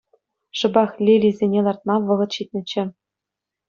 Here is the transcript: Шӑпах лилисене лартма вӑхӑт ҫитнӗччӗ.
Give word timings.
Шӑпах 0.57 0.91
лилисене 1.05 1.59
лартма 1.69 1.95
вӑхӑт 2.09 2.31
ҫитнӗччӗ. 2.37 2.83